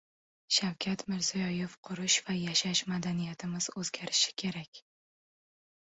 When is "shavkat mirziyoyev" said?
0.55-1.75